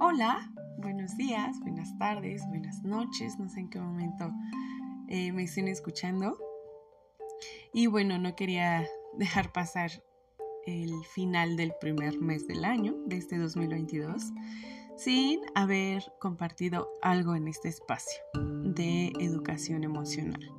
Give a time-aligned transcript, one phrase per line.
[0.00, 4.32] Hola, buenos días, buenas tardes, buenas noches, no sé en qué momento
[5.08, 6.38] eh, me estén escuchando.
[7.72, 8.86] Y bueno, no quería
[9.18, 9.90] dejar pasar
[10.66, 14.32] el final del primer mes del año, de este 2022,
[14.96, 20.50] sin haber compartido algo en este espacio de educación emocional.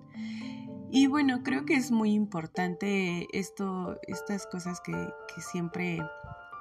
[0.91, 5.99] Y bueno, creo que es muy importante esto, estas cosas que, que siempre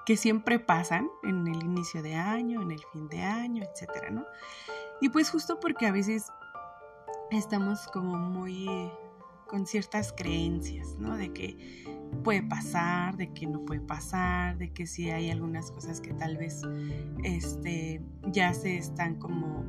[0.07, 4.25] que siempre pasan en el inicio de año, en el fin de año, etcétera, ¿no?
[5.01, 6.31] Y pues justo porque a veces
[7.31, 8.69] estamos como muy
[9.47, 11.17] con ciertas creencias, ¿no?
[11.17, 11.85] De que
[12.23, 16.37] puede pasar, de que no puede pasar, de que sí hay algunas cosas que tal
[16.37, 16.63] vez
[17.23, 19.65] este, ya se están como,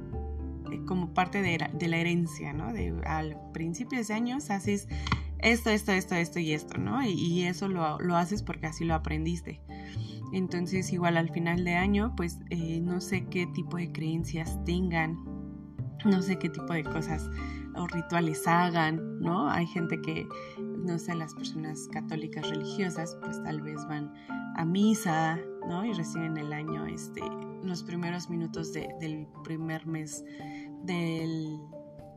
[0.71, 1.57] eh, como parte de,
[1.87, 2.73] la herencia, ¿no?
[2.73, 4.87] De al principio de años haces
[5.39, 7.03] esto, esto, esto, esto y esto, ¿no?
[7.03, 9.61] Y, eso lo, lo haces porque así lo aprendiste.
[10.35, 15.17] Entonces, igual al final de año, pues eh, no sé qué tipo de creencias tengan,
[16.03, 17.29] no sé qué tipo de cosas
[17.73, 19.49] o rituales hagan, ¿no?
[19.49, 20.27] Hay gente que,
[20.59, 24.11] no sé, las personas católicas religiosas, pues tal vez van
[24.57, 25.85] a misa, ¿no?
[25.85, 27.21] Y reciben el año, este,
[27.63, 30.25] los primeros minutos del primer mes
[30.83, 31.61] del,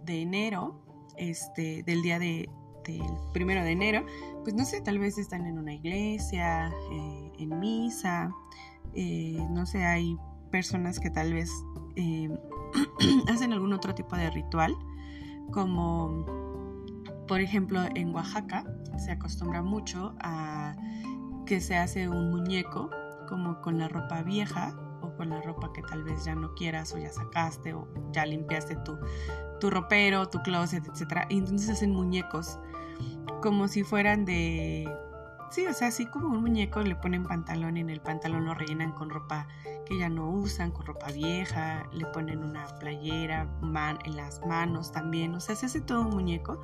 [0.04, 0.82] de enero,
[1.16, 2.50] este, del día de,
[2.84, 4.04] del primero de enero,
[4.48, 8.34] pues no sé, tal vez están en una iglesia, eh, en misa,
[8.94, 10.16] eh, no sé, hay
[10.50, 11.50] personas que tal vez
[11.96, 12.30] eh,
[13.28, 14.74] hacen algún otro tipo de ritual,
[15.52, 16.24] como
[17.26, 18.64] por ejemplo en Oaxaca
[18.96, 20.74] se acostumbra mucho a
[21.44, 22.88] que se hace un muñeco
[23.28, 26.94] como con la ropa vieja o con la ropa que tal vez ya no quieras
[26.94, 28.96] o ya sacaste o ya limpiaste tu,
[29.60, 31.26] tu ropero, tu closet, etc.
[31.28, 32.58] Y entonces hacen muñecos
[33.40, 34.88] como si fueran de...
[35.50, 38.54] Sí, o sea, así como un muñeco le ponen pantalón y en el pantalón lo
[38.54, 39.48] rellenan con ropa
[39.86, 43.48] que ya no usan, con ropa vieja, le ponen una playera
[44.04, 46.60] en las manos también, o sea, se hace todo un muñeco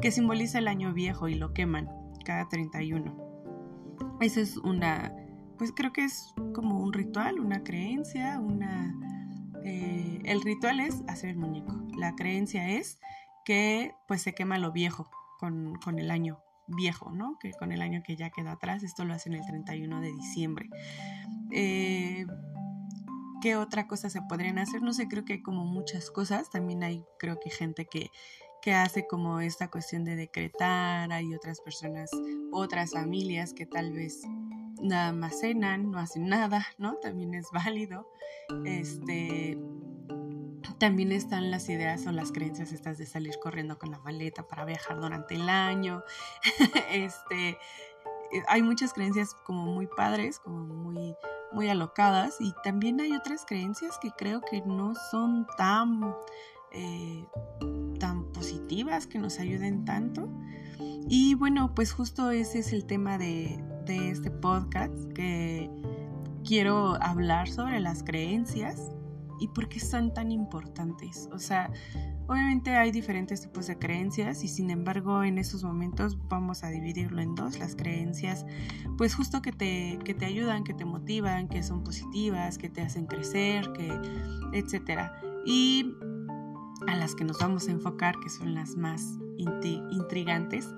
[0.00, 1.88] que simboliza el año viejo y lo queman
[2.24, 3.12] cada 31.
[4.20, 5.12] Esa es una,
[5.58, 8.94] pues creo que es como un ritual, una creencia, una...
[9.64, 13.00] Eh, el ritual es hacer el muñeco, la creencia es
[13.44, 15.10] que pues se quema lo viejo,
[15.82, 17.38] con, el año viejo, ¿no?
[17.38, 20.68] Que con el año que ya queda atrás, esto lo hacen el 31 de diciembre.
[21.50, 22.26] Eh,
[23.42, 24.80] ¿Qué otra cosa se podrían hacer?
[24.82, 26.50] No sé, creo que hay como muchas cosas.
[26.50, 28.10] También hay, creo que gente que,
[28.62, 31.12] que hace como esta cuestión de decretar.
[31.12, 32.10] Hay otras personas,
[32.52, 34.22] otras familias que tal vez
[34.80, 35.42] nada más
[35.80, 36.94] no hacen nada, ¿no?
[36.96, 38.08] También es válido.
[38.64, 39.58] Este,
[40.78, 44.64] también están las ideas o las creencias estas de salir corriendo con la maleta para
[44.64, 46.02] viajar durante el año.
[46.90, 51.14] este, eh, hay muchas creencias como muy padres, como muy,
[51.52, 56.14] muy alocadas y también hay otras creencias que creo que no son tan,
[56.72, 57.26] eh,
[57.98, 60.28] tan positivas, que nos ayuden tanto.
[61.08, 65.70] Y bueno, pues justo ese es el tema de, de este podcast, que
[66.44, 68.90] quiero hablar sobre las creencias
[69.40, 71.28] y por qué son tan importantes.
[71.32, 71.70] O sea,
[72.26, 77.20] obviamente hay diferentes tipos de creencias y sin embargo en esos momentos vamos a dividirlo
[77.20, 77.58] en dos.
[77.58, 78.46] Las creencias,
[78.96, 82.82] pues justo que te, que te ayudan, que te motivan, que son positivas, que te
[82.82, 83.88] hacen crecer, que,
[84.52, 85.10] etc.
[85.44, 85.94] Y
[86.86, 90.68] a las que nos vamos a enfocar, que son las más intrigantes,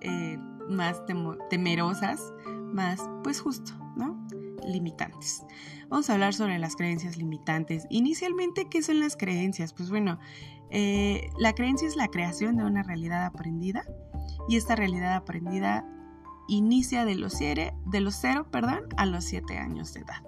[0.00, 1.02] eh, más
[1.50, 2.32] temerosas,
[2.72, 3.72] más, pues justo.
[4.68, 5.42] Limitantes.
[5.88, 7.86] Vamos a hablar sobre las creencias limitantes.
[7.90, 9.72] Inicialmente, ¿qué son las creencias?
[9.72, 10.18] Pues bueno,
[10.70, 13.84] eh, la creencia es la creación de una realidad aprendida
[14.48, 15.86] y esta realidad aprendida
[16.46, 20.22] inicia de los, cero, perdón, a los siete años de edad.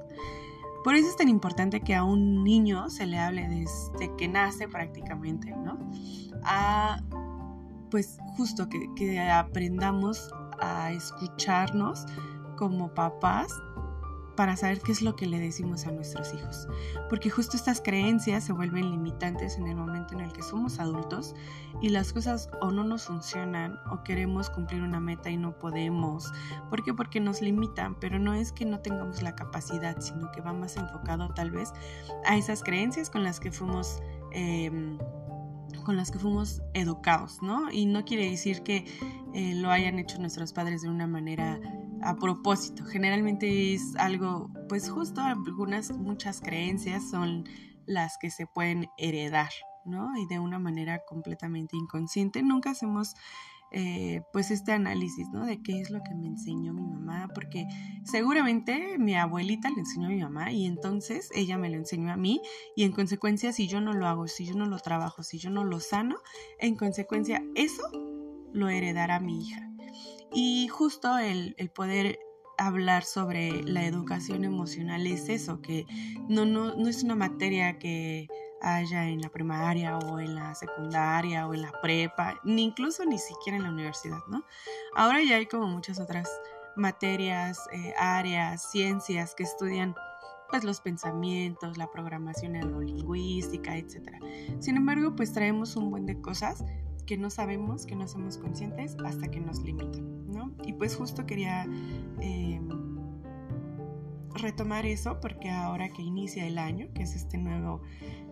[0.82, 4.66] Por eso es tan importante que a un niño se le hable desde que nace
[4.66, 5.78] prácticamente, ¿no?
[6.42, 7.02] A,
[7.90, 12.06] pues justo que aprendamos a escucharnos
[12.56, 13.52] como papás
[14.40, 16.66] para saber qué es lo que le decimos a nuestros hijos.
[17.10, 21.34] Porque justo estas creencias se vuelven limitantes en el momento en el que somos adultos
[21.82, 26.32] y las cosas o no nos funcionan o queremos cumplir una meta y no podemos.
[26.70, 26.94] ¿Por qué?
[26.94, 30.78] Porque nos limitan, pero no es que no tengamos la capacidad, sino que va más
[30.78, 31.74] enfocado tal vez
[32.24, 34.00] a esas creencias con las que fuimos...
[34.32, 34.96] Em,
[35.84, 37.70] con las que fuimos educados, ¿no?
[37.70, 38.86] Y no quiere decir que
[39.34, 41.60] eh, lo hayan hecho nuestros padres de una manera
[42.02, 42.84] a propósito.
[42.84, 47.44] Generalmente es algo, pues justo algunas, muchas creencias son
[47.86, 49.50] las que se pueden heredar,
[49.84, 50.16] ¿no?
[50.16, 52.42] Y de una manera completamente inconsciente.
[52.42, 53.14] Nunca hacemos
[53.72, 55.46] eh, pues este análisis, ¿no?
[55.46, 57.66] De qué es lo que me enseñó mi mamá, porque
[58.02, 62.16] seguramente mi abuelita le enseñó a mi mamá y entonces ella me lo enseñó a
[62.16, 62.40] mí
[62.74, 65.50] y en consecuencia si yo no lo hago, si yo no lo trabajo, si yo
[65.50, 66.16] no lo sano,
[66.58, 67.84] en consecuencia eso
[68.52, 69.69] lo heredará mi hija.
[70.32, 72.18] Y justo el, poder
[72.58, 75.86] hablar sobre la educación emocional es eso, que
[76.28, 78.28] no, no, no es una materia que
[78.60, 83.18] haya en la primaria o en la secundaria o en la prepa, ni incluso ni
[83.18, 84.44] siquiera en la universidad, ¿no?
[84.94, 86.28] Ahora ya hay como muchas otras
[86.76, 89.94] materias, eh, áreas, ciencias que estudian
[90.50, 94.16] pues los pensamientos, la programación neurolingüística, etc.
[94.58, 96.64] Sin embargo, pues traemos un buen de cosas
[97.02, 100.52] que no sabemos, que no somos conscientes hasta que nos limitan, ¿no?
[100.64, 101.66] Y pues justo quería
[102.20, 102.68] em,
[104.34, 107.82] retomar eso porque ahora que inicia el año, que es este nuevo,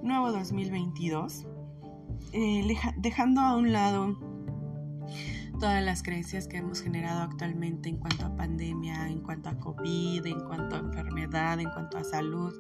[0.02, 1.46] nuevo 2022,
[2.32, 4.16] eh, dejando a un lado
[5.58, 10.24] todas las creencias que hemos generado actualmente en cuanto a pandemia, en cuanto a COVID,
[10.24, 12.54] en cuanto a enfermedad, en cuanto a salud,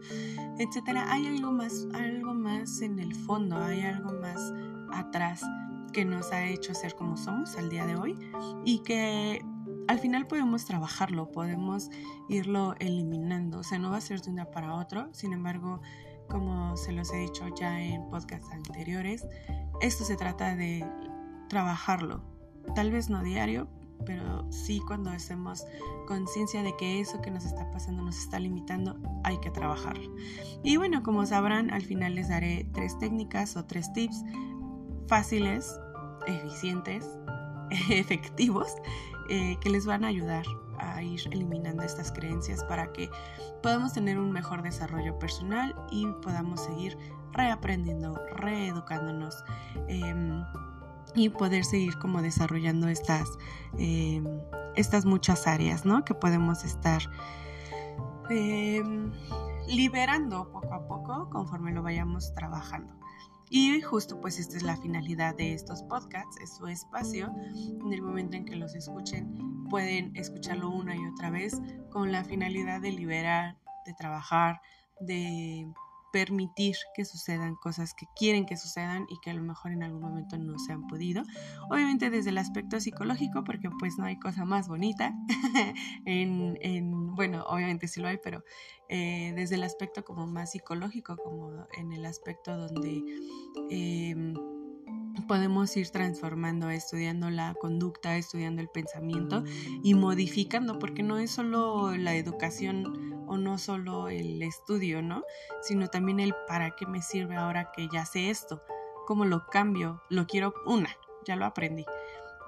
[0.58, 4.52] etcétera, hay algo más, algo más en el fondo, hay algo más
[4.92, 5.42] atrás
[5.92, 8.18] que nos ha hecho ser como somos al día de hoy
[8.64, 9.44] y que
[9.88, 11.90] al final podemos trabajarlo, podemos
[12.28, 15.80] irlo eliminando, o sea, no va a ser de un día para otro, sin embargo,
[16.28, 19.26] como se los he dicho ya en podcasts anteriores,
[19.80, 20.86] esto se trata de
[21.48, 22.22] trabajarlo,
[22.74, 23.68] tal vez no diario,
[24.04, 25.64] pero sí cuando hacemos
[26.06, 30.14] conciencia de que eso que nos está pasando nos está limitando, hay que trabajarlo.
[30.62, 34.22] Y bueno, como sabrán, al final les daré tres técnicas o tres tips
[35.08, 35.80] fáciles,
[36.26, 37.08] eficientes,
[37.90, 38.68] efectivos
[39.28, 40.44] eh, que les van a ayudar
[40.78, 43.10] a ir eliminando estas creencias para que
[43.62, 46.96] podamos tener un mejor desarrollo personal y podamos seguir
[47.32, 49.44] reaprendiendo, reeducándonos
[49.88, 50.44] em,
[51.14, 53.28] y poder seguir como desarrollando estas,
[53.76, 54.24] em,
[54.76, 56.04] estas muchas áreas ¿no?
[56.04, 57.02] que podemos estar
[58.30, 59.10] em,
[59.66, 62.94] liberando poco a poco conforme lo vayamos trabajando.
[63.50, 67.32] Y justo pues esta es la finalidad de estos podcasts, es su espacio.
[67.54, 71.60] En el momento en que los escuchen pueden escucharlo una y otra vez
[71.90, 73.56] con la finalidad de liberar,
[73.86, 74.60] de trabajar,
[75.00, 75.66] de
[76.12, 80.00] permitir que sucedan cosas que quieren que sucedan y que a lo mejor en algún
[80.00, 81.22] momento no se han podido.
[81.70, 85.14] Obviamente desde el aspecto psicológico, porque pues no hay cosa más bonita.
[86.06, 88.42] en, en, bueno, obviamente sí lo hay, pero
[88.88, 93.02] eh, desde el aspecto como más psicológico, como en el aspecto donde...
[93.70, 94.34] Em,
[95.26, 99.44] podemos ir transformando, estudiando la conducta, estudiando el pensamiento
[99.82, 105.22] y modificando, porque no es solo la educación o no solo el estudio, ¿no?
[105.62, 108.62] Sino también el para qué me sirve ahora que ya sé esto,
[109.06, 110.90] cómo lo cambio, lo quiero, una,
[111.24, 111.84] ya lo aprendí,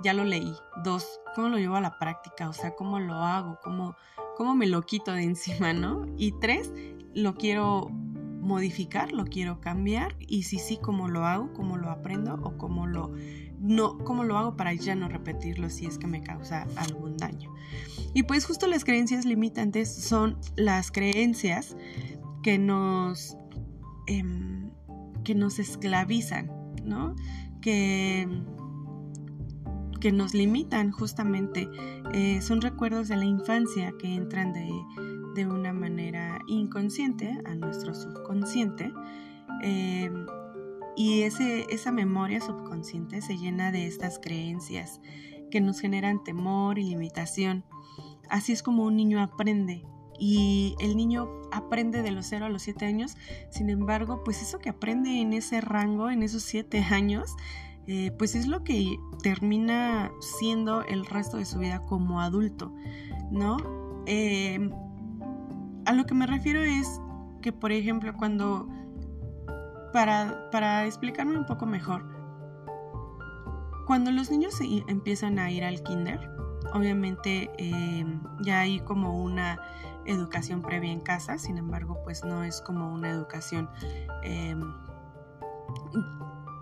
[0.02, 3.58] ya lo leí, dos, cómo lo llevo a la práctica, o sea, cómo lo hago,
[3.62, 3.96] cómo,
[4.36, 6.06] cómo me lo quito de encima, ¿no?
[6.16, 6.72] Y tres,
[7.14, 7.90] lo quiero
[8.40, 12.86] modificar, lo quiero cambiar y si sí, cómo lo hago, cómo lo aprendo o cómo
[12.86, 13.12] lo
[13.58, 17.52] no cómo lo hago para ya no repetirlo si es que me causa algún daño.
[18.14, 21.76] Y pues justo las creencias limitantes son las creencias
[22.42, 23.36] que nos
[24.06, 24.70] em,
[25.22, 26.50] que nos esclavizan,
[26.84, 27.14] ¿no?
[27.60, 28.26] Que
[30.00, 31.68] que nos limitan justamente.
[32.12, 34.68] Eh, son recuerdos de la infancia que entran de,
[35.34, 38.92] de una manera inconsciente a nuestro subconsciente.
[39.62, 40.26] Em,
[40.96, 45.00] y ese, esa memoria subconsciente se llena de estas creencias
[45.50, 47.64] que nos generan temor y limitación.
[48.28, 49.84] Así es como un niño aprende.
[50.18, 53.16] Y el niño aprende de los 0 a los 7 años.
[53.50, 57.34] Sin embargo, pues eso que aprende en ese rango, en esos 7 años,
[57.86, 62.72] eh, pues es lo que termina siendo el resto de su vida como adulto,
[63.30, 63.56] ¿no?
[64.06, 64.70] Em,
[65.90, 67.00] a lo que me refiero es
[67.42, 68.68] que, por ejemplo, cuando,
[69.92, 72.04] para, explicarme un poco mejor,
[73.88, 74.54] cuando los niños
[74.86, 76.30] empiezan a ir al kinder,
[76.72, 79.58] obviamente em, ya hay como una
[80.06, 83.68] educación previa en casa, sin embargo, pues no es como una educación
[84.22, 84.72] em,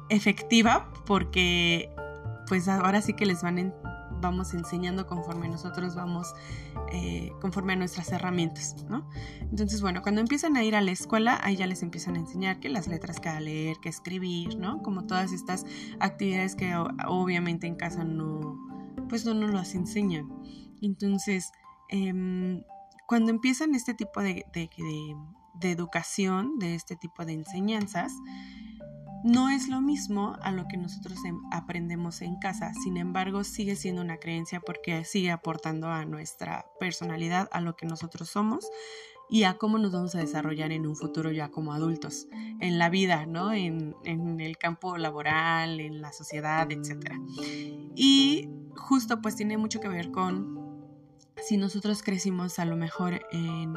[0.09, 1.95] efectiva porque
[2.47, 3.75] pues ahora sí que les van
[4.21, 6.35] vamos enseñando conforme nosotros vamos,
[6.93, 9.09] eh, conforme a nuestras herramientas, ¿no?
[9.41, 12.61] Entonces, bueno, cuando empiezan a ir a la escuela, ahí ya les empiezan a enseñar
[12.61, 14.83] que las letras que a leer, que escribir, ¿no?
[14.83, 15.65] Como todas estas
[16.01, 16.75] actividades que
[17.07, 18.59] obviamente en casa no,
[19.09, 20.29] pues no nos las enseñan.
[20.81, 21.53] Entonces,
[21.89, 22.63] em,
[23.07, 24.69] cuando empiezan este tipo de, de,
[25.55, 28.13] de educación, de este tipo de enseñanzas,
[29.25, 33.77] no es lo mismo a lo que nosotros em, aprendemos en casa, sin embargo sigue
[33.77, 38.69] siendo una creencia porque sigue aportando a nuestra personalidad, a lo que nosotros somos
[39.29, 42.89] y a cómo nos vamos a desarrollar en un futuro ya como adultos, en la
[42.89, 43.53] vida, ¿no?
[43.53, 47.13] En, en el campo laboral, en la sociedad, etc.
[47.95, 50.57] Y justo pues tiene mucho que ver con
[51.43, 53.75] si nosotros crecimos a lo mejor en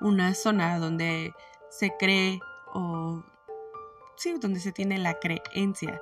[0.00, 1.34] una zona donde
[1.70, 2.40] se cree
[2.74, 3.24] o
[4.40, 6.00] donde se tiene la creencia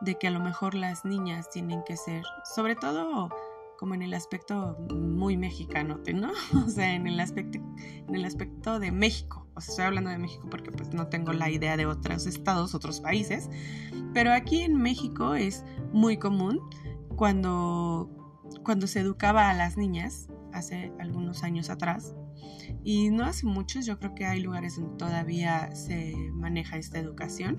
[0.00, 3.28] de que a lo mejor las niñas tienen que ser, sobre todo
[3.78, 6.32] como en el aspecto muy mexicano, ¿no?
[6.66, 9.46] O sea, en el aspecto, en el aspecto de México.
[9.54, 12.74] O sea, estoy hablando de México porque pues no tengo la idea de otros estados,
[12.74, 13.48] otros países.
[14.14, 16.60] Pero aquí en México es muy común
[17.16, 18.10] cuando,
[18.64, 22.16] cuando se educaba a las niñas, hace algunos años atrás,
[22.84, 27.56] y no hace muchos, yo creo que hay lugares donde todavía se maneja esta educación,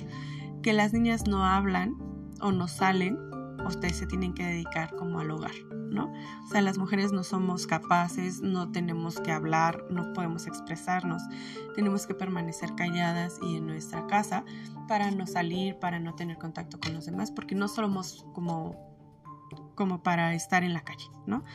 [0.61, 1.95] que las niñas no hablan
[2.41, 3.17] o no salen,
[3.65, 5.53] ustedes se tienen que dedicar como al hogar,
[5.91, 6.11] ¿no?
[6.45, 11.21] O sea, las mujeres no somos capaces, no tenemos que hablar, no podemos expresarnos,
[11.75, 14.45] tenemos que permanecer calladas y en nuestra casa
[14.87, 18.89] para no salir, para no tener contacto con los demás, porque no somos como
[19.79, 21.45] como para estar en la calle, ¿no?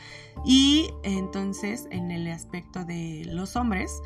[0.43, 4.01] Y entonces en el aspecto de los hombres,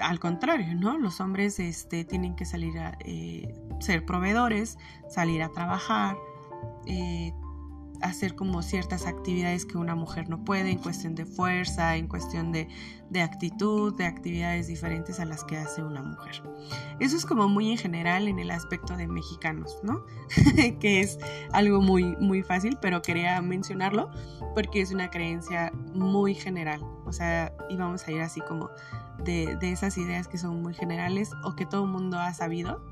[0.00, 0.98] al contrario, ¿no?
[0.98, 4.78] Los hombres este, tienen que salir a eh, ser proveedores,
[5.08, 6.16] salir a trabajar,
[6.86, 7.32] eh,
[8.02, 12.52] hacer como ciertas actividades que una mujer no puede en cuestión de fuerza, en cuestión
[12.52, 12.68] de,
[13.22, 16.42] actitud, de actividades diferentes a las que hace una mujer.
[16.98, 20.04] Eso es como muy en general en el aspecto de mexicanos, ¿no?
[20.80, 21.18] que es
[21.52, 24.10] algo muy, muy fácil, pero quería mencionarlo
[24.54, 26.80] porque es una creencia muy general.
[27.06, 28.70] O sea, íbamos a ir así como
[29.24, 32.91] de, de esas ideas que son muy generales o que todo el mundo ha sabido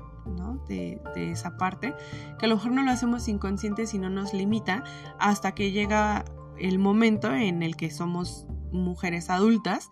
[0.67, 1.93] de, esa parte,
[2.39, 4.83] que a lo mejor no lo hacemos inconscientes y no nos limita
[5.19, 6.25] hasta que llega
[6.57, 9.89] el momento en el que somos mujeres adultas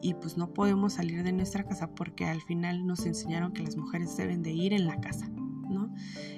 [0.00, 3.76] y pues no podemos salir de nuestra casa porque al final nos enseñaron que las
[3.76, 5.92] mujeres deben de ir en la casa, ¿no?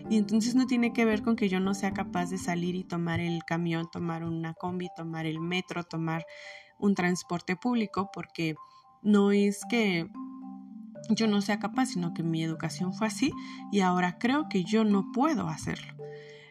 [0.08, 2.84] Y entonces no tiene que ver con que yo no sea capaz de salir y
[2.84, 6.24] tomar el camión, tomar una combi, tomar el metro, tomar
[6.78, 8.54] un transporte público, porque
[9.02, 10.08] no es que
[11.08, 13.32] yo no sea capaz, sino que mi educación fue así
[13.72, 15.94] y ahora creo que yo no puedo hacerlo.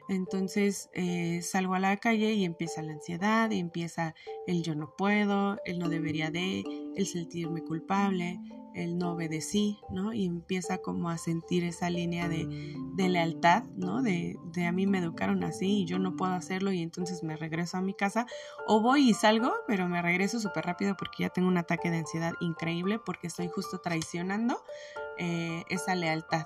[0.09, 4.93] Entonces eh, salgo a la calle y empieza la ansiedad, y empieza el yo no
[4.97, 6.63] puedo, el no debería de,
[6.95, 8.39] el sentirme culpable,
[8.77, 10.13] el no obedecí, ¿no?
[10.13, 12.47] Y empieza como a sentir esa línea de,
[12.95, 14.01] lealtad, ¿no?
[14.01, 17.35] De, de, a mí me educaron así y yo no puedo hacerlo y entonces me
[17.35, 18.27] regreso a mi casa
[18.67, 21.97] o voy y salgo, pero me regreso súper rápido porque ya tengo un ataque de
[21.97, 24.61] ansiedad increíble porque estoy justo traicionando
[25.17, 26.45] eh, esa lealtad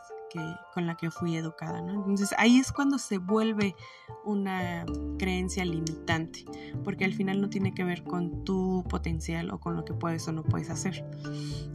[0.73, 1.79] con la que fui educada.
[1.79, 3.75] Entonces ahí es cuando se vuelve
[4.23, 4.85] una
[5.17, 6.45] creencia limitante,
[6.83, 10.27] porque al final no tiene que ver con tu potencial o con lo que puedes
[10.27, 11.05] o no puedes hacer.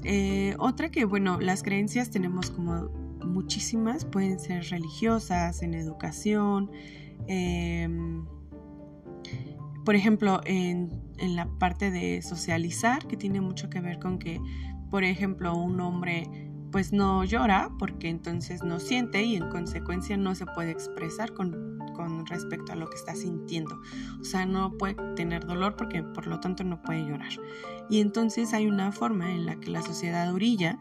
[0.05, 2.89] Eh, otra que, bueno, las creencias tenemos como
[3.25, 6.71] muchísimas, pueden ser religiosas, en educación,
[7.27, 8.25] em,
[9.85, 14.41] por ejemplo, en, en, la parte de socializar, que tiene mucho que ver con que,
[14.91, 16.46] por ejemplo, un hombre
[16.77, 21.79] pues no llora porque entonces no siente y en consecuencia no se puede expresar con,
[21.95, 23.81] con, respecto a lo que está sintiendo.
[24.21, 27.33] O sea, no puede tener dolor porque por lo tanto no puede llorar.
[27.89, 30.79] Y entonces hay una forma en la que la sociedad orilla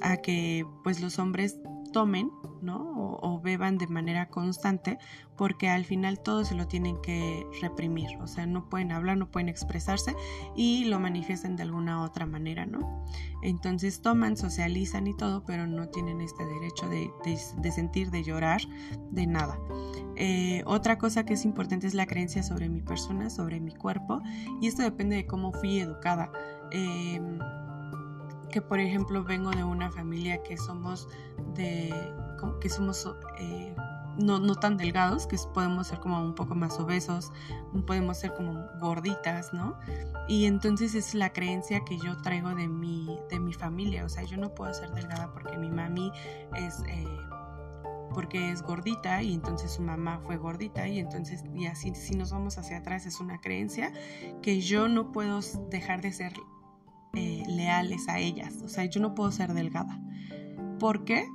[0.00, 1.60] a que pues los hombres
[1.96, 3.18] tomen, ¿no?
[3.22, 4.98] O, beban de manera constante,
[5.34, 9.30] porque al final todo se lo tienen que reprimir, o sea, no pueden hablar, no
[9.30, 10.14] pueden expresarse
[10.54, 13.02] y lo manifiestan de alguna otra manera, ¿no?
[13.42, 18.60] Entonces toman, socializan y todo, pero no tienen este derecho de, sentir, de llorar,
[19.10, 19.58] de nada.
[20.16, 24.20] Eh, otra cosa que es importante es la creencia sobre mi persona, sobre mi cuerpo,
[24.60, 26.30] y esto depende de cómo fui educada.
[26.72, 27.22] Eh,
[28.50, 31.08] que por ejemplo vengo de una familia que somos
[31.54, 31.92] de
[32.60, 33.74] que somos eh,
[34.18, 37.32] no, no, tan delgados, que podemos ser como un poco más obesos,
[37.86, 39.78] podemos ser como gorditas, ¿no?
[40.28, 44.22] Y entonces es la creencia que yo traigo de mi, de mi familia, o sea,
[44.24, 46.10] yo no puedo ser delgada porque mi mami
[46.56, 46.80] es...
[46.88, 47.06] Eh,
[48.14, 52.30] porque es gordita y entonces su mamá fue gordita y entonces y así si nos
[52.30, 53.92] vamos hacia atrás es una creencia
[54.40, 56.32] que yo no puedo dejar de ser
[57.16, 58.62] eh, leales a ellas.
[58.62, 60.00] O sea, yo no puedo ser delgada.
[60.78, 61.26] ¿Por qué?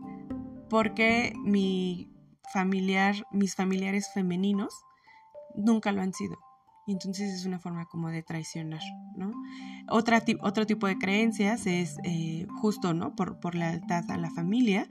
[0.69, 2.09] Porque mi
[2.53, 4.73] familiar, mis familiares femeninos
[5.55, 6.37] nunca lo han sido.
[6.87, 8.81] Entonces es una forma como de traicionar,
[9.15, 9.31] ¿no?
[9.89, 13.15] Otra, otro tipo de creencias es eh, justo, ¿no?
[13.15, 14.87] Por, por lealtad a la familia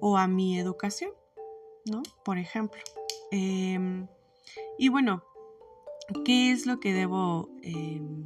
[0.00, 1.10] o a mi educación.
[1.86, 2.02] ¿no?
[2.24, 2.80] Por ejemplo.
[3.30, 4.06] Em,
[4.78, 5.22] y bueno,
[6.24, 8.24] ¿qué es lo que debo em,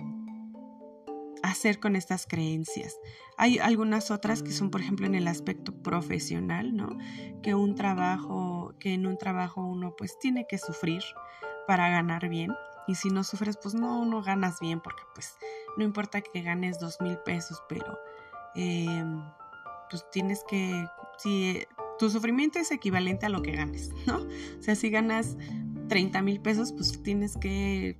[1.50, 2.99] hacer con estas creencias?
[3.37, 6.97] Hay algunas otras que son, por ejemplo, en el aspecto profesional, ¿no?
[7.43, 11.03] Que un trabajo, que en un trabajo uno pues tiene que sufrir
[11.67, 12.53] para ganar bien.
[12.88, 15.37] Y si no sufres, pues no, no ganas bien, porque pues
[15.76, 17.99] no importa que ganes dos mil pesos, pero
[18.55, 19.23] em,
[19.91, 20.87] pues tienes que,
[21.19, 21.65] si
[21.99, 24.19] tu sufrimiento es equivalente a lo que ganes, ¿no?
[24.19, 25.37] O sea, si ganas
[25.88, 27.99] 30 mil pesos, pues tienes que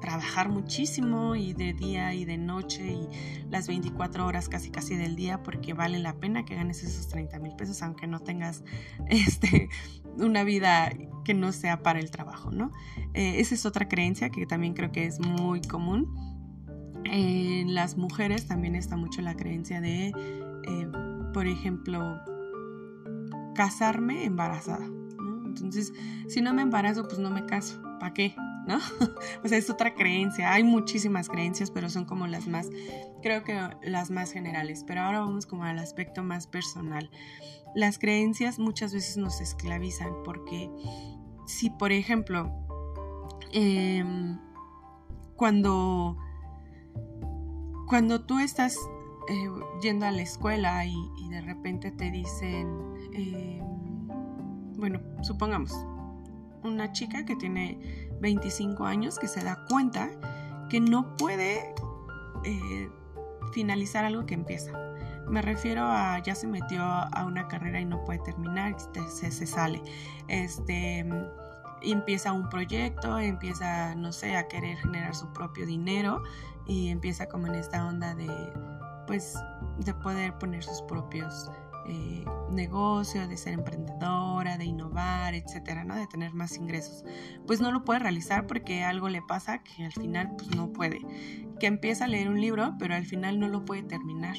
[0.00, 3.08] trabajar muchísimo y de día y de noche y
[3.50, 7.38] las 24 horas casi casi del día porque vale la pena que ganes esos 30
[7.38, 8.64] mil pesos aunque no tengas
[9.08, 9.68] este,
[10.18, 10.90] una vida
[11.24, 12.70] que no sea para el trabajo, ¿no?
[13.14, 16.14] Eh, esa es otra creencia que también creo que es muy común.
[17.04, 20.88] En las mujeres también está mucho la creencia de, eh,
[21.32, 22.20] por ejemplo,
[23.54, 24.86] casarme embarazada.
[25.46, 25.92] Entonces,
[26.28, 27.80] si no me embarazo, pues no me caso.
[28.00, 28.34] ¿Para qué?
[28.66, 28.78] ¿No?
[29.44, 30.52] o sea, es otra creencia.
[30.52, 32.68] Hay muchísimas creencias, pero son como las más,
[33.22, 34.84] creo que las más generales.
[34.86, 37.10] Pero ahora vamos como al aspecto más personal.
[37.74, 40.70] Las creencias muchas veces nos esclavizan porque
[41.46, 42.52] si, por ejemplo,
[43.52, 44.38] em,
[45.36, 46.16] cuando,
[47.88, 48.78] cuando tú estás
[49.28, 49.48] eh,
[49.82, 50.96] yendo a la escuela y,
[51.30, 52.68] de repente te dicen,
[53.12, 54.06] em,
[54.76, 55.72] bueno, supongamos,
[56.62, 60.10] una chica que tiene 25 años que se da cuenta
[60.70, 61.74] que no puede
[62.42, 62.90] eh,
[63.52, 64.72] finalizar algo que empieza.
[65.28, 68.74] Me refiero a ya se metió a una carrera y no puede terminar,
[69.08, 69.82] se, se sale.
[70.28, 71.06] Este
[71.82, 76.22] empieza un proyecto, empieza, no sé, a querer generar su propio dinero
[76.66, 78.30] y empieza como en esta onda de,
[79.06, 79.38] pues,
[79.78, 81.50] de poder poner sus propios
[81.86, 85.96] eh, negocio, de ser emprendedora, de innovar, etcétera, ¿no?
[85.96, 87.04] De tener más ingresos.
[87.46, 91.00] Pues no lo puede realizar porque algo le pasa que al final pues no puede.
[91.60, 94.36] Que empieza a leer un libro, pero al final no lo puede terminar.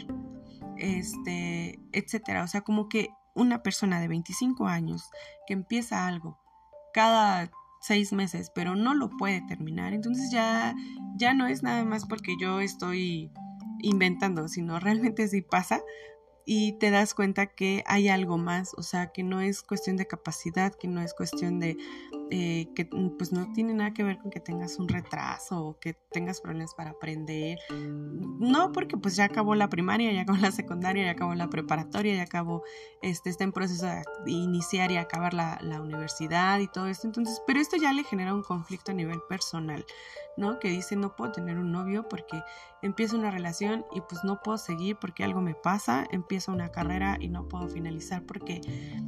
[0.77, 2.43] Este, etcétera.
[2.43, 5.11] O sea, como que una persona de 25 años
[5.45, 6.39] que empieza algo
[6.93, 10.73] cada seis meses, pero no lo puede terminar, entonces ya,
[11.17, 13.31] ya no es nada más porque yo estoy
[13.79, 15.81] inventando, sino realmente sí pasa,
[16.45, 20.05] y te das cuenta que hay algo más, o sea, que no es cuestión de
[20.05, 21.77] capacidad, que no es cuestión de
[22.31, 25.93] eh, que pues no tiene nada que ver con que tengas un retraso o que
[26.11, 27.59] tengas problemas para aprender.
[27.71, 32.15] No, porque pues ya acabó la primaria, ya acabó la secundaria, ya acabó la preparatoria,
[32.15, 32.63] ya acabó,
[33.01, 37.07] este, está en proceso de iniciar y acabar la, la universidad y todo esto.
[37.07, 39.85] Entonces, pero esto ya le genera un conflicto a nivel personal.
[40.59, 42.43] Que dice no puedo tener un novio porque
[42.81, 47.17] empiezo una relación y pues no puedo seguir porque algo me pasa, empiezo una carrera
[47.19, 48.61] y no puedo finalizar porque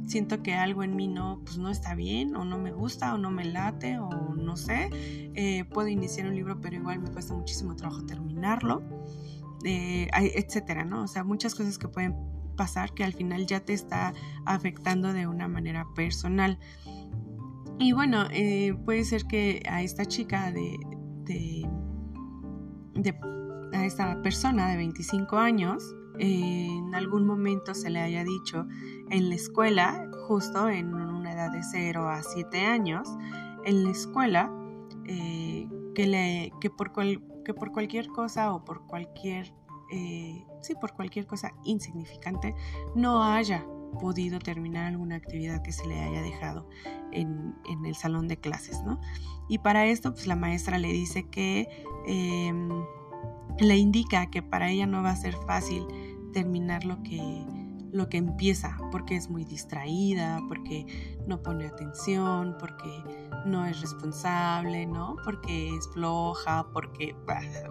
[0.06, 3.18] siento que algo en mí no, pues no está bien o no me gusta o
[3.18, 4.88] no me late o no sé,
[5.34, 8.82] eh, puedo iniciar un libro pero igual me cuesta muchísimo trabajo terminarlo,
[9.64, 11.02] eh, etcétera, ¿no?
[11.02, 12.16] O sea, muchas cosas que pueden
[12.56, 14.14] pasar que al final ya te está
[14.44, 16.58] afectando de una manera personal.
[17.78, 20.76] Y bueno, eh, puede ser que a esta chica de,
[21.28, 23.14] de,
[23.72, 28.66] a esta persona de 25 años en algún momento se le haya dicho
[29.10, 33.08] en la escuela, justo en una edad de 0 a 7 años,
[33.64, 34.52] en la escuela,
[35.04, 39.54] eh, que, le, que, por que por cualquier cosa o por cualquier,
[39.92, 42.54] eh, sí, por cualquier cosa insignificante,
[42.94, 43.64] no haya
[44.00, 46.68] podido terminar alguna actividad que se le haya dejado
[47.12, 49.00] en, el salón de clases, ¿no?
[49.48, 51.68] Y para esto, pues la maestra le dice que
[52.06, 52.68] em,
[53.58, 55.86] le indica que para ella no va a ser fácil
[56.32, 57.44] terminar lo que,
[57.92, 60.86] lo que empieza, porque es muy distraída, porque
[61.26, 63.02] no pone atención, porque
[63.46, 65.16] no es responsable, ¿no?
[65.24, 67.16] Porque es floja, porque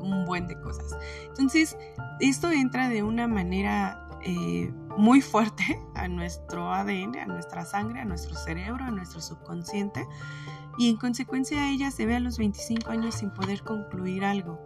[0.02, 0.98] un buen de cosas.
[1.28, 1.78] Entonces,
[2.20, 8.06] esto entra de una manera eh, muy fuerte a nuestro ADN, a nuestra sangre, a
[8.06, 10.06] nuestro cerebro, a nuestro subconsciente.
[10.78, 14.60] Y en consecuencia ella se ve a los 25 años sin poder concluir algo,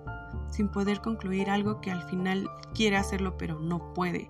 [0.50, 4.28] sin poder concluir algo que al final quiere hacerlo pero no puede.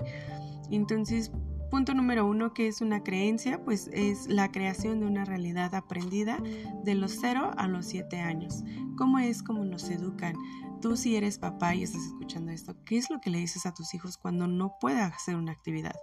[0.69, 1.31] Entonces,
[1.71, 6.37] punto número uno, que es una creencia, pues es la creación de una realidad aprendida
[6.83, 8.65] de los 0 a los 7 años.
[8.97, 10.35] ¿Cómo es como nos educan?
[10.81, 13.73] Tú si eres papá y estás escuchando esto, ¿qué es lo que le dices a
[13.73, 15.95] tus hijos cuando no puede hacer una actividad?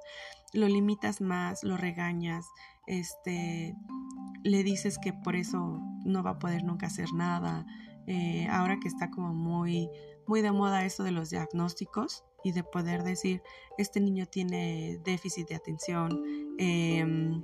[0.54, 2.46] Lo limitas más, lo regañas,
[2.86, 3.76] este,
[4.42, 7.66] le dices que por eso no va a poder nunca hacer nada.
[8.06, 9.90] Eh, ahora que está como muy,
[10.26, 13.42] muy de moda esto de los diagnósticos y de poder decir,
[13.76, 16.22] este niño tiene déficit de atención,
[16.58, 17.42] em,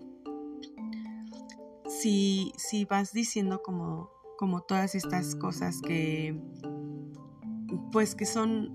[1.89, 6.39] si, si vas diciendo como, como todas estas cosas que,
[7.93, 8.73] pues que son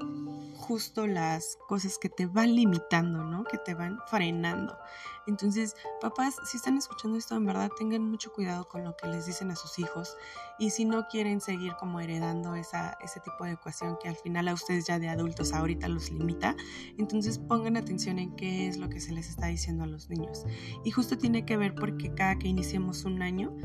[0.69, 3.43] justo las cosas que te van limitando, ¿no?
[3.43, 4.77] Que te van frenando.
[5.25, 9.25] Entonces, papás, si están escuchando esto, en verdad tengan mucho cuidado con lo que les
[9.25, 10.15] dicen a sus hijos
[10.59, 14.47] y si no quieren seguir como heredando esa, ese tipo de ecuación que al final
[14.47, 16.55] a ustedes ya de adultos ahorita los limita,
[16.99, 20.45] entonces pongan atención en qué es lo que se les está diciendo a los niños.
[20.83, 23.57] Y justo tiene que ver porque cada que iniciemos un año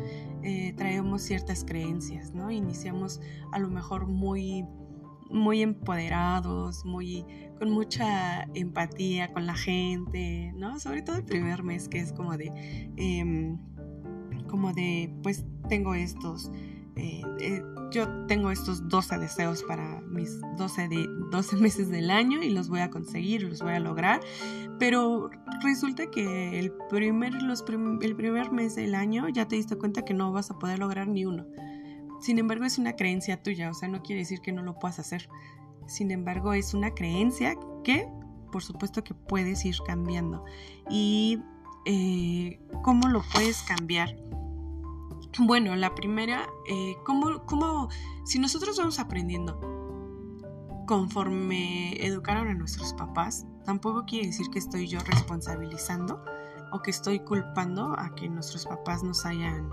[0.42, 2.50] eh, traemos ciertas creencias, ¿no?
[2.50, 3.20] Iniciamos
[3.52, 4.64] a lo mejor muy
[5.34, 7.26] muy empoderados, muy
[7.58, 10.78] con mucha empatía con la gente, ¿no?
[10.78, 12.52] Sobre todo el primer mes que es como de,
[12.96, 13.58] em,
[14.48, 16.50] como de, pues tengo estos,
[16.96, 22.42] eh, eh, yo tengo estos 12 deseos para mis 12, de, 12 meses del año
[22.42, 24.20] y los voy a conseguir, los voy a lograr,
[24.78, 25.30] pero
[25.62, 27.64] resulta que el primer, los
[28.02, 31.08] el primer mes del año ya te diste cuenta que no vas a poder lograr
[31.08, 31.46] ni uno.
[32.24, 34.98] Sin embargo, es una creencia tuya, o sea, no quiere decir que no lo puedas
[34.98, 35.28] hacer.
[35.87, 38.08] Sin embargo, es una creencia que,
[38.50, 40.42] por supuesto, que puedes ir cambiando.
[40.88, 41.42] ¿Y
[41.84, 44.16] eh, cómo lo puedes cambiar?
[45.38, 47.90] Bueno, la primera, eh, ¿cómo, ¿cómo,
[48.24, 49.60] si nosotros vamos aprendiendo
[50.87, 56.24] conforme educaron a nuestros papás, tampoco quiere decir que estoy yo responsabilizando
[56.72, 59.68] o que estoy culpando a que nuestros papás nos hayan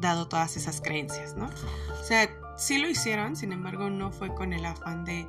[0.00, 1.46] dado todas esas creencias, ¿no?
[1.46, 5.26] O sea, sí lo hicieron, sin embargo, no fue con el afán de,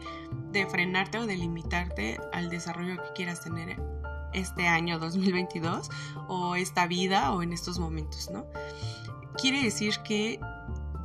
[0.52, 3.78] de frenarte o de limitarte al desarrollo que quieras tener
[4.34, 5.90] este año 2022
[6.28, 8.46] o esta vida o en estos momentos, ¿no?
[9.38, 10.40] Quiere decir que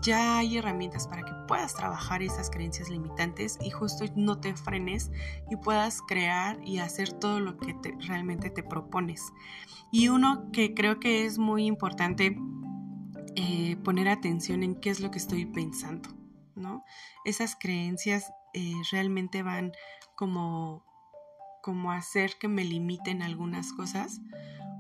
[0.03, 5.11] ya hay herramientas para que puedas trabajar esas creencias limitantes y justo no te frenes
[5.51, 7.75] y puedas crear y hacer todo lo que
[8.07, 9.33] realmente te propones.
[9.91, 12.37] Y uno que creo que es muy importante
[13.37, 16.09] eh, poner atención en qué es lo que estoy pensando,
[16.55, 16.85] ¿no?
[17.25, 19.73] Esas creencias eh, realmente van
[20.17, 20.85] como,
[21.63, 24.21] como hacer que me limiten algunas cosas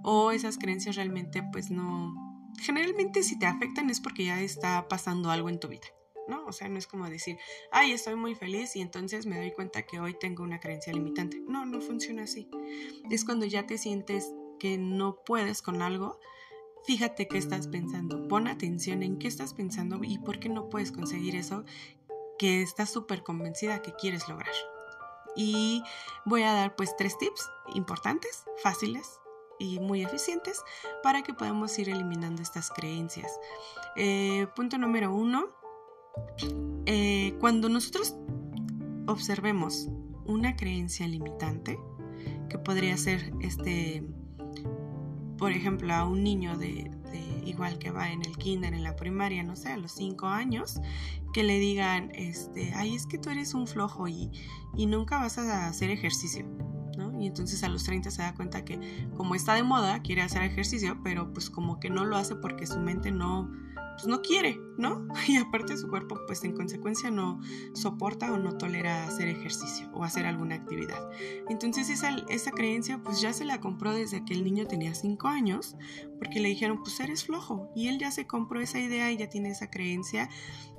[0.03, 2.14] o esas creencias realmente pues no...
[2.59, 5.87] Generalmente si te afectan es porque ya está pasando algo en tu vida.
[6.27, 6.45] ¿no?
[6.47, 7.37] O sea, no es como decir,
[7.71, 11.40] ay, estoy muy feliz y entonces me doy cuenta que hoy tengo una creencia limitante.
[11.47, 12.49] No, no funciona así.
[13.11, 16.19] Es cuando ya te sientes que no puedes con algo
[16.87, 20.92] Fíjate qué estás pensando, pon atención en qué estás pensando y por qué no puedes
[20.92, 21.64] conseguir eso
[22.38, 24.55] que estás súper convencida que quieres lograr.
[25.35, 25.83] Y
[26.25, 29.18] voy a dar pues tres tips importantes, fáciles
[29.59, 30.62] y muy eficientes
[31.03, 33.33] para que podamos ir eliminando estas creencias.
[33.96, 35.49] Eh, punto número uno,
[36.87, 38.14] eh, cuando nosotros
[39.09, 39.88] observemos
[40.25, 41.81] una creencia limitante,
[42.49, 44.05] que podría ser este
[45.38, 46.90] por ejemplo, a un niño de,
[47.44, 50.81] igual que va en el kinder, en la primaria, no sé, a los cinco años,
[51.33, 54.31] que le digan, este, ay, es que tú eres un flojo y,
[54.77, 56.46] y nunca vas a hacer ejercicio,
[56.96, 57.20] ¿no?
[57.20, 60.42] Y entonces a los 30 se da cuenta que como está de moda, quiere hacer
[60.42, 63.51] ejercicio, pero pues como que no lo hace porque su mente no,
[63.96, 65.06] pues no quiere, ¿no?
[65.28, 67.40] Y aparte su cuerpo pues en consecuencia no
[67.72, 71.11] soporta o no tolera hacer ejercicio o hacer alguna actividad.
[71.48, 75.28] Entonces esa, esa creencia pues ya se la compró desde que el niño tenía 5
[75.28, 75.76] años
[76.18, 79.28] porque le dijeron pues eres flojo y él ya se compró esa idea y ya
[79.28, 80.28] tiene esa creencia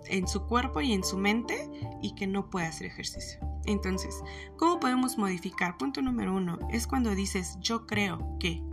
[0.06, 1.70] en su cuerpo y en su mente
[2.02, 3.40] y que no puede hacer ejercicio.
[3.66, 4.16] Entonces,
[4.58, 5.78] ¿cómo podemos modificar?
[5.78, 8.64] Punto número uno es cuando dices yo creo que.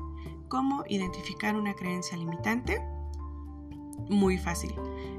[0.48, 2.80] ¿Cómo identificar una creencia limitante?
[4.08, 4.74] Muy fácil.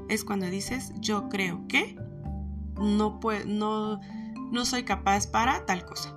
[0.08, 1.96] Es cuando dices yo creo que
[2.76, 4.00] no, no,
[4.50, 6.14] no soy capaz para tal cosa.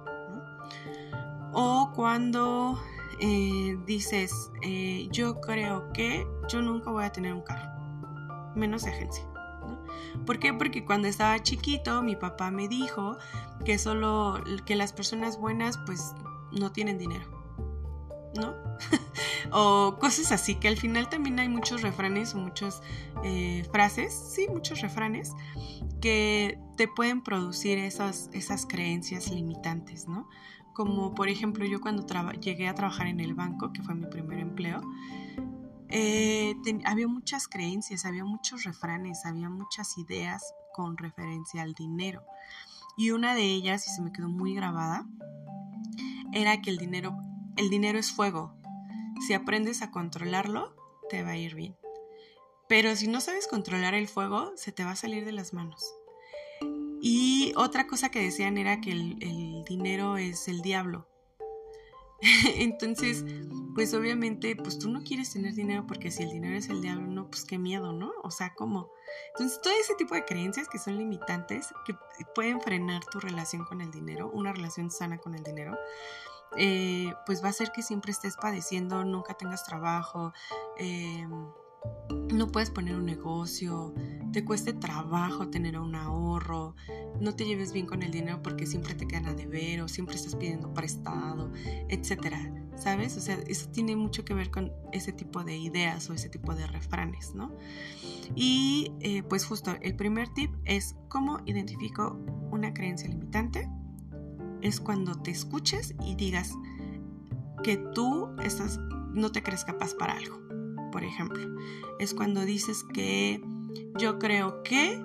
[1.52, 2.80] O cuando
[3.22, 7.70] eh, dices eh, yo creo que yo nunca voy a tener un carro,
[8.56, 9.26] menos de agencia.
[10.26, 10.54] ¿Por qué?
[10.54, 13.18] Porque cuando estaba chiquito mi papá me dijo
[13.66, 16.14] que solo que las personas buenas pues
[16.52, 17.39] no tienen dinero.
[18.36, 18.54] ¿No?
[19.52, 22.82] o cosas así, que al final también hay muchos refranes o muchas
[23.24, 25.34] eh, frases, sí, muchos refranes,
[26.02, 30.30] que te pueden producir esas, esas creencias limitantes, ¿no?
[30.74, 32.06] Como por ejemplo yo cuando
[32.40, 34.82] llegué a trabajar en el banco, que fue mi primer empleo,
[35.90, 42.24] eh, había muchas creencias, había muchos refranes, había muchas ideas con referencia al dinero.
[42.96, 45.06] Y una de ellas, y se me quedó muy grabada,
[46.32, 47.18] era que el dinero
[47.60, 48.54] el dinero es fuego.
[49.28, 50.74] Si aprendes a controlarlo,
[51.10, 51.76] te va a ir bien.
[52.70, 55.84] Pero si no sabes controlar el fuego, se te va a salir de las manos.
[57.02, 61.08] Y otra cosa que decían era que el, dinero es el diablo.
[62.56, 63.26] Entonces,
[63.76, 67.08] pues obviamente, pues tú no quieres tener dinero porque si el dinero es el diablo,
[67.08, 68.14] no, pues qué miedo, ¿no?
[68.24, 68.90] O sea, ¿cómo?
[69.34, 71.94] Entonces, todo ese tipo de creencias que son limitantes, que
[72.36, 75.78] pueden frenar tu relación con el dinero, una relación sana con el dinero,
[76.58, 80.34] eh, pues va a hacer que siempre estés padeciendo, nunca tengas trabajo,
[80.78, 81.28] eh,
[82.34, 83.94] no puedes poner un negocio,
[84.32, 86.76] te cueste trabajo tener un ahorro,
[87.20, 90.16] no te lleves bien con el dinero porque siempre te quedan a deber o siempre
[90.16, 91.52] estás pidiendo prestado,
[91.88, 92.40] etcétera,
[92.76, 93.18] ¿sabes?
[93.18, 96.56] O sea, eso tiene mucho que ver con ese tipo de ideas o ese tipo
[96.56, 97.56] de refranes, ¿no?
[98.36, 102.20] Y eh, pues justo el primer tip es cómo identifico
[102.52, 103.70] una creencia limitante.
[104.62, 106.54] Es cuando te escuches y digas
[107.64, 108.80] que tú estás,
[109.14, 110.40] no te crees capaz para algo
[110.90, 111.56] por ejemplo.
[112.00, 113.42] Es cuando dices que
[113.98, 115.02] yo creo que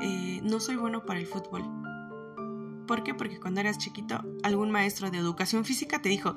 [0.00, 1.64] eh, no soy bueno para el fútbol.
[2.86, 3.14] ¿Por qué?
[3.14, 6.36] Porque cuando eras chiquito, algún maestro de educación física te dijo,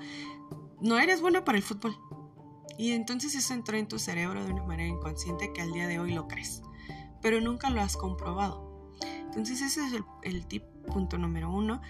[0.82, 1.95] no eres bueno para el fútbol.
[2.78, 5.99] Y entonces eso entró en tu cerebro de una manera inconsciente que al día de
[5.99, 6.62] hoy lo crees,
[7.21, 8.95] pero nunca lo has comprobado.
[9.02, 11.82] Entonces ese es el, el tip punto número uno,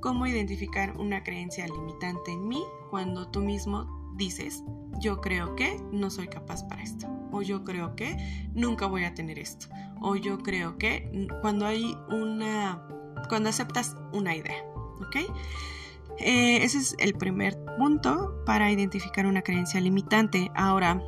[0.00, 4.64] cómo identificar una creencia limitante en mí cuando tú mismo dices,
[5.00, 9.14] yo creo que no soy capaz para esto, o yo creo que nunca voy a
[9.14, 9.68] tener esto,
[10.00, 12.86] o yo creo que cuando hay una,
[13.28, 14.62] cuando aceptas una idea,
[15.00, 15.16] ¿ok?
[16.18, 20.50] Eh, ese es el primer punto para identificar una creencia limitante.
[20.56, 21.00] Ahora,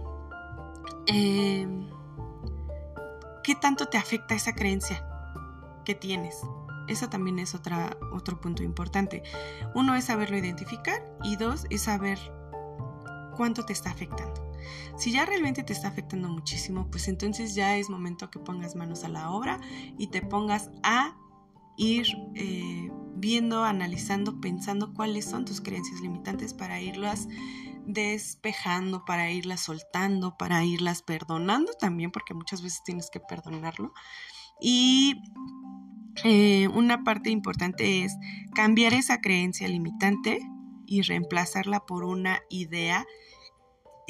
[1.06, 1.66] eh,
[3.42, 5.04] ¿qué tanto te afecta esa creencia
[5.84, 6.40] que tienes?
[6.90, 9.22] Eso también es otra, otro punto importante.
[9.74, 12.18] Uno es saberlo identificar y dos es saber
[13.36, 14.50] cuánto te está afectando.
[14.98, 19.04] Si ya realmente te está afectando muchísimo, pues entonces ya es momento que pongas manos
[19.04, 19.60] a la obra
[19.96, 21.16] y te pongas a
[21.76, 27.28] ir eh, viendo, analizando, pensando cuáles son tus creencias limitantes para irlas
[27.86, 33.92] despejando, para irlas soltando, para irlas perdonando también, porque muchas veces tienes que perdonarlo.
[34.60, 35.22] Y
[36.24, 38.16] eh, una parte importante es
[38.54, 40.40] cambiar esa creencia limitante
[40.86, 43.06] y reemplazarla por una idea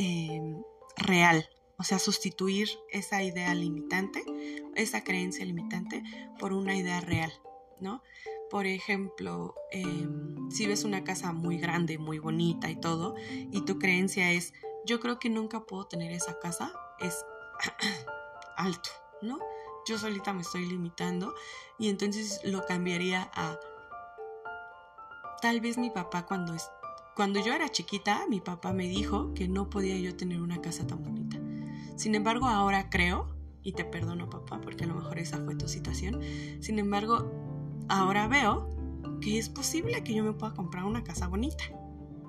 [0.02, 0.62] Em,
[0.96, 4.24] real, o sea, sustituir esa idea limitante,
[4.74, 6.02] esa creencia limitante
[6.38, 7.30] por una idea real,
[7.80, 8.02] ¿no?
[8.48, 13.78] Por ejemplo, em, si ves una casa muy grande, muy bonita y todo, y tu
[13.78, 14.54] creencia es,
[14.86, 17.22] yo creo que nunca puedo tener esa casa, es
[18.56, 18.88] alto,
[19.20, 19.38] ¿no?
[19.90, 21.34] Yo solita me estoy limitando
[21.76, 23.58] y entonces lo cambiaría a,
[25.42, 26.70] tal vez mi papá cuando es
[27.16, 30.86] cuando yo era chiquita, mi papá me dijo que no podía yo tener una casa
[30.86, 31.38] tan bonita.
[31.96, 35.66] Sin embargo, ahora creo, y te perdono papá, porque a lo mejor esa fue tu
[35.66, 36.20] situación,
[36.60, 37.28] sin embargo,
[37.88, 38.70] ahora veo
[39.20, 41.64] que es posible que yo me pueda comprar una casa bonita,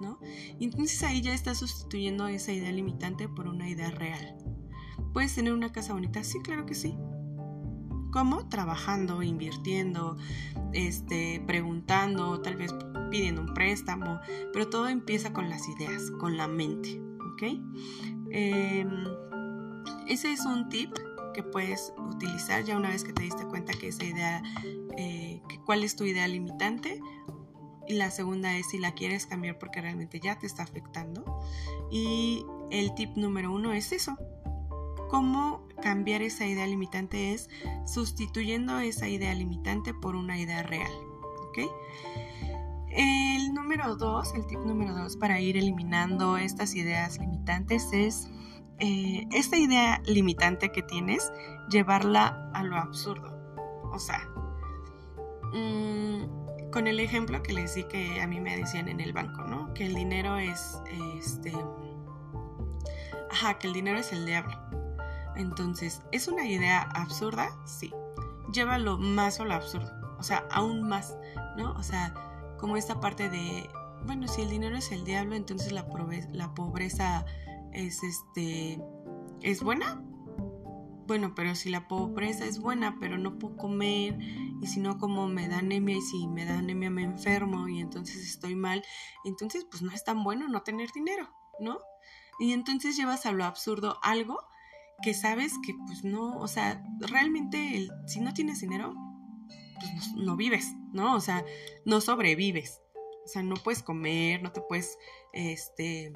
[0.01, 0.19] ¿no?
[0.59, 4.35] Y entonces ahí ya estás sustituyendo esa idea limitante por una idea real.
[5.13, 6.23] ¿Puedes tener una casa bonita?
[6.23, 6.97] Sí, claro que sí.
[8.11, 8.47] ¿Cómo?
[8.49, 10.17] Trabajando, invirtiendo,
[10.73, 12.73] este, preguntando, tal vez
[13.09, 14.19] pidiendo un préstamo,
[14.53, 17.01] pero todo empieza con las ideas, con la mente,
[17.33, 17.43] ¿ok?
[18.31, 19.05] Em,
[20.07, 20.91] ese es un tip
[21.33, 24.43] que puedes utilizar ya una vez que te diste cuenta que esa idea,
[24.97, 27.01] eh, cuál es tu idea limitante.
[27.87, 31.39] Y la segunda es si la quieres cambiar porque realmente ya te está afectando.
[31.89, 34.17] Y el tip número uno es eso.
[35.09, 37.33] ¿Cómo cambiar esa idea limitante?
[37.33, 37.49] Es
[37.85, 40.91] sustituyendo esa idea limitante por una idea real.
[42.89, 48.29] El número dos, el tip número dos para ir eliminando estas ideas limitantes es
[48.79, 51.31] eh, esta idea limitante que tienes,
[51.69, 53.31] llevarla a lo absurdo.
[53.91, 54.27] O sea,
[55.53, 59.43] mm, con el ejemplo que les di que a mí me decían en el banco,
[59.43, 59.73] ¿no?
[59.73, 60.81] Que el dinero es,
[61.19, 61.53] este,
[63.29, 64.57] ajá, que el dinero es el diablo.
[65.41, 67.49] Entonces, ¿es una idea absurda?
[67.65, 67.91] Sí.
[68.53, 69.91] Llévalo más a lo absurdo.
[70.19, 71.17] O sea, aún más,
[71.57, 71.73] ¿no?
[71.73, 72.13] O sea,
[72.59, 73.69] como esta parte de,
[74.05, 75.85] bueno, si el dinero es el diablo, entonces la,
[76.31, 77.25] la pobreza
[77.73, 78.79] es este
[79.41, 80.03] es buena.
[81.07, 84.17] Bueno, pero si la pobreza es buena, pero no puedo comer,
[84.61, 87.79] y si no como me da anemia, y si me da anemia me enfermo, y
[87.79, 88.83] entonces estoy mal,
[89.25, 91.27] entonces pues no es tan bueno no tener dinero,
[91.59, 91.79] ¿no?
[92.39, 94.50] Y entonces llevas a lo absurdo algo
[95.01, 98.93] que sabes que pues no, o sea, realmente el, si no tienes dinero,
[99.79, 101.15] pues no, vives, ¿no?
[101.15, 101.43] O sea,
[101.85, 102.81] no sobrevives.
[103.23, 104.97] O sea, no puedes comer, no te puedes,
[105.31, 106.11] este,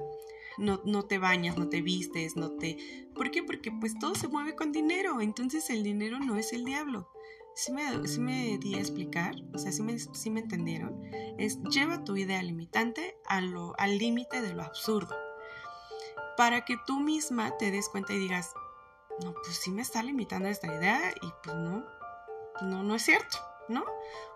[0.58, 2.78] no, no, te bañas, no te vistes, no te...
[3.14, 3.44] ¿Por qué?
[3.44, 7.10] Porque pues todo se mueve con dinero, entonces el dinero no es el diablo.
[7.54, 11.00] sí me, sí me di a explicar, o sea, sí me, sí me entendieron,
[11.38, 15.16] es lleva tu idea limitante a lo, al límite de lo absurdo,
[16.38, 18.54] para que tú misma te des cuenta y digas,
[19.24, 21.86] no, pues sí me está limitando esta idea y pues no,
[22.62, 23.38] no, no es cierto,
[23.70, 23.84] ¿no?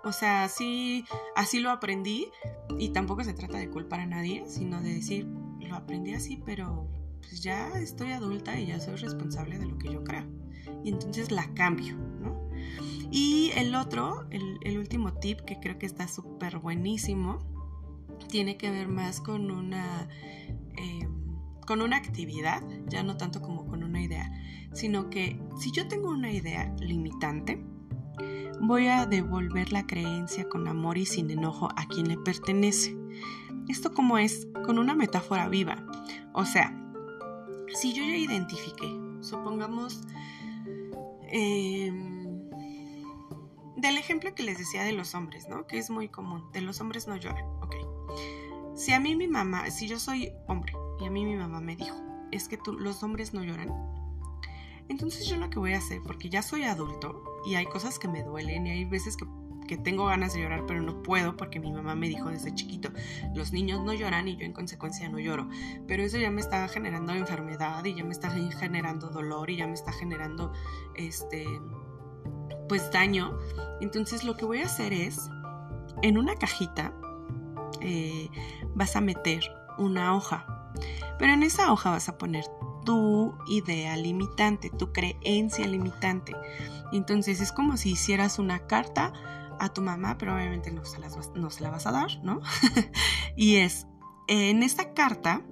[0.03, 2.31] O sea, sí, así lo aprendí
[2.77, 5.27] y tampoco se trata de culpar a nadie, sino de decir,
[5.59, 6.87] lo aprendí así, pero
[7.19, 10.25] pues ya estoy adulta y ya soy responsable de lo que yo creo.
[10.83, 12.49] Y entonces la cambio, ¿no?
[13.11, 17.39] Y el otro, el, último tip que creo que está súper buenísimo,
[18.29, 20.07] tiene que ver más con una,
[20.75, 24.31] em, con una actividad, ya no tanto como con una idea,
[24.73, 27.63] sino que si yo tengo una idea limitante,
[28.62, 32.97] voy a devolver la creencia con amor y sin enojo a quien le pertenece.
[33.67, 35.84] Esto como es con una metáfora viva.
[36.34, 36.75] O sea,
[37.73, 38.88] si yo ya identifiqué,
[39.21, 40.01] supongamos,
[41.32, 41.91] eh,
[43.77, 45.65] del ejemplo que les decía de los hombres, ¿no?
[45.67, 47.75] Que es muy común, de los hombres no lloran, ok.
[48.75, 51.75] Si a mí mi mamá, si yo soy hombre y a mí mi mamá me
[51.75, 51.95] dijo,
[52.32, 53.69] es que tú, los hombres no lloran,
[54.89, 58.08] entonces yo lo que voy a hacer, porque ya soy adulto y hay cosas que
[58.08, 59.25] me duelen y hay veces que,
[59.84, 62.89] tengo ganas de llorar, pero no puedo porque mi mamá me dijo desde chiquito,
[63.36, 65.47] los niños no lloran y yo en consecuencia no lloro.
[65.88, 69.67] Pero eso ya me está generando enfermedad y ya me está generando dolor y ya
[69.67, 70.52] me está generando
[70.95, 71.45] este
[72.67, 73.38] pues daño.
[73.80, 75.30] Entonces lo que voy a hacer es,
[76.02, 76.91] en una cajita
[77.82, 78.28] eh,
[78.73, 79.43] vas a meter
[79.78, 80.71] una hoja,
[81.19, 82.45] pero en esa hoja vas a poner
[82.89, 86.36] tu idea limitante, tu creencia limitante.
[86.91, 89.13] Entonces es como si hicieras una carta
[89.60, 90.97] a tu mamá, pero obviamente no se,
[91.36, 92.41] no se la vas a dar, ¿no?
[93.36, 93.86] y es,
[94.28, 95.43] en esta carta,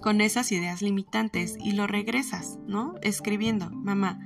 [0.00, 2.94] con esas ideas limitantes, y lo regresas, ¿no?
[3.02, 4.20] Escribiendo, mamá,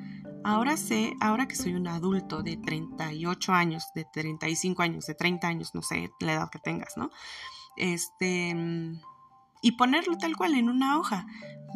[0.44, 5.48] Ahora sé, ahora que soy un adulto de 38 años, de 35 años, de 30
[5.48, 7.10] años, no sé la edad que tengas, ¿no?
[7.76, 8.54] Este,
[9.62, 11.26] y ponerlo tal cual en una hoja.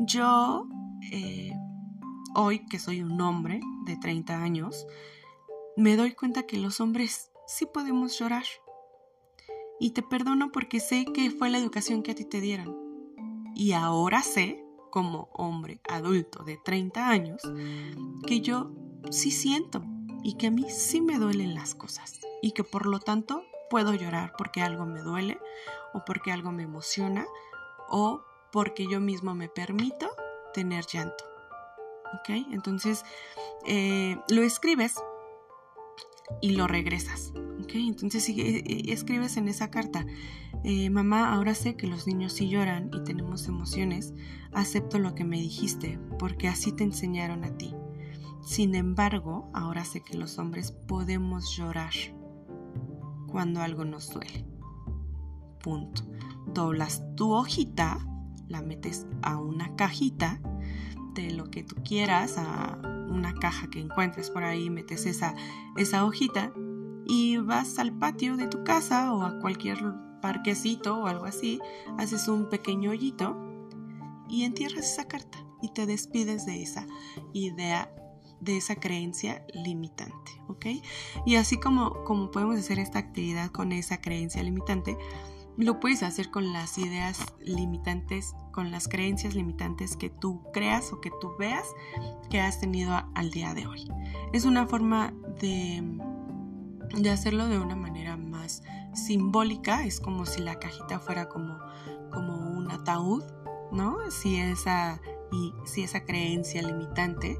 [0.02, 0.66] Yo,
[1.12, 1.52] eh,
[2.34, 4.86] hoy que soy un hombre de 30 años,
[5.76, 8.44] me doy cuenta que los hombres sí podemos llorar.
[9.78, 12.74] Y te perdono porque sé que fue la educación que a ti te dieron.
[13.54, 17.42] Y ahora sé como hombre adulto de 30 años
[18.26, 18.72] que yo
[19.10, 19.82] sí siento
[20.22, 23.92] y que a mí sí me duelen las cosas y que por lo tanto puedo
[23.92, 25.38] llorar porque algo me duele
[25.92, 27.26] o porque algo me emociona
[27.90, 30.10] o porque yo mismo me permito
[30.52, 31.24] tener llanto.
[32.14, 32.46] ¿Ok?
[32.52, 33.04] Entonces
[33.66, 34.96] eh, lo escribes
[36.40, 37.32] y lo regresas.
[37.62, 37.74] ¿Ok?
[37.74, 40.04] Entonces eh, eh, escribes en esa carta,
[40.90, 44.12] mamá, ahora sé que los niños sí lloran y tenemos emociones,
[44.52, 47.74] acepto lo que me dijiste, porque así te enseñaron a ti.
[48.42, 51.92] Sin embargo, ahora sé que los hombres podemos llorar
[53.30, 54.44] cuando algo nos duele.
[55.62, 56.02] Punto.
[56.46, 58.04] Doblas tu hojita,
[58.50, 60.40] la metes a una cajita
[61.14, 65.34] de lo que tú quieras, a una caja que encuentres por ahí, metes esa,
[65.76, 66.52] esa hojita
[67.06, 69.78] y vas al patio de tu casa o a cualquier
[70.20, 71.60] parquecito o algo así,
[71.96, 73.36] haces un pequeño hoyito
[74.28, 76.86] y entierras esa carta y te despides de esa
[77.32, 77.92] idea,
[78.40, 80.66] de esa creencia limitante, ¿ok?
[81.26, 84.96] Y así como, como podemos hacer esta actividad con esa creencia limitante,
[85.64, 91.00] lo puedes hacer con las ideas limitantes, con las creencias limitantes que tú creas o
[91.00, 91.66] que tú veas
[92.30, 93.88] que has tenido al día de hoy.
[94.32, 95.82] Es una forma de,
[96.96, 98.62] de hacerlo de una manera más
[98.94, 101.58] simbólica, es como si la cajita fuera como,
[102.10, 103.24] como un ataúd
[103.72, 103.98] ¿no?
[104.10, 105.00] Si esa,
[105.32, 107.38] y si esa creencia limitante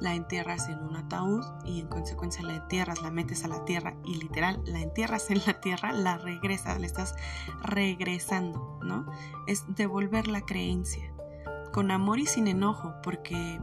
[0.00, 3.94] la entierras en un ataúd y en consecuencia la entierras, la metes a la tierra
[4.04, 7.14] y literal la entierras en la tierra, la regresas, le estás
[7.62, 9.06] regresando, ¿no?
[9.46, 11.12] Es devolver la creencia
[11.72, 13.60] con amor y sin enojo, porque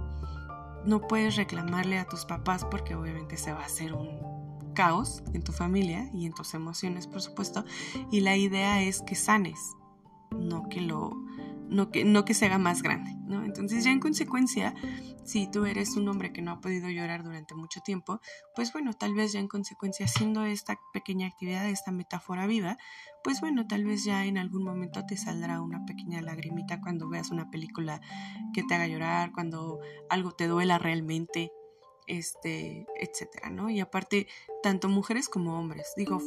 [0.85, 5.41] no puedes reclamarle a tus papás porque obviamente se va a hacer un caos en
[5.41, 7.65] tu familia y en tus emociones, por supuesto,
[8.11, 9.75] y la idea es que sanes,
[10.31, 11.11] no que lo
[11.69, 13.43] no que, no que se haga más grande, ¿no?
[13.43, 14.74] Entonces ya en consecuencia,
[15.24, 18.20] si tú eres un hombre que no ha podido llorar durante mucho tiempo,
[18.55, 22.78] pues bueno, tal vez ya en consecuencia haciendo esta pequeña actividad, esta metáfora viva,
[23.24, 27.32] pues bueno, tal vez ya en algún momento te saldrá una pequeña lagrimita cuando veas
[27.32, 28.01] una película
[28.53, 31.51] que te haga llorar, cuando algo te duela realmente,
[32.07, 33.70] este, etcétera, ¿no?
[33.70, 34.28] Y aparte,
[34.61, 36.22] tanto mujeres como hombres, digo,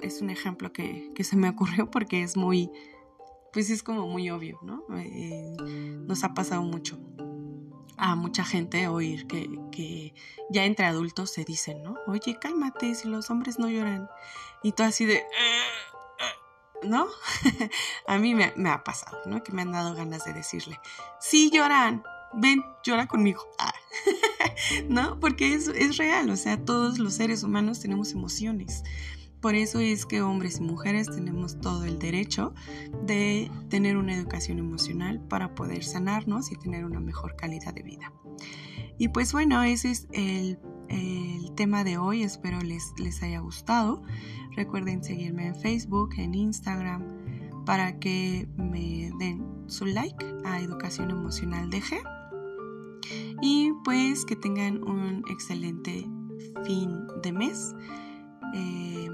[0.00, 2.70] es un ejemplo que, que se me ocurrió porque es muy
[3.52, 4.84] pues es como muy obvio, ¿no?
[4.96, 5.56] Eh,
[6.06, 6.98] nos ha pasado mucho.
[7.96, 10.14] a mucha gente oír que,
[10.50, 11.96] ya entre adultos se dicen, ¿no?
[12.06, 14.08] Oye, cálmate, si los hombres no lloran.
[14.62, 15.24] Y tú así de...
[16.82, 17.08] ¿No?
[18.06, 19.42] a mí me, ha pasado, ¿no?
[19.42, 20.80] Que me han dado ganas de decirle,
[21.20, 23.46] sí lloran, ven, llora conmigo.
[23.58, 23.74] Ah.
[24.88, 25.18] ¿No?
[25.18, 28.84] Porque es, es real, o sea, todos los seres humanos tenemos emociones.
[29.40, 32.54] Por eso es que hombres y mujeres tenemos todo el derecho
[33.06, 38.12] de tener una educación emocional para poder sanarnos y tener una mejor calidad de vida.
[38.98, 40.58] Y pues bueno, ese es el,
[41.56, 42.22] tema de hoy.
[42.22, 44.02] Espero les, les haya gustado.
[44.56, 47.04] Recuerden seguirme en Facebook, en Instagram,
[47.66, 52.02] para que me den su like a Educación Emocional DG.
[53.42, 56.06] Y pues que tengan un excelente
[56.64, 57.74] fin de mes.
[58.54, 59.08] Eh,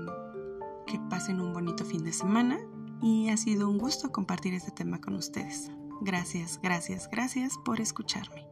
[1.10, 2.58] pasen un bonito fin de semana
[3.02, 5.70] y ha sido un gusto compartir este tema con ustedes.
[6.00, 8.46] Gracias, gracias, gracias por escucharme.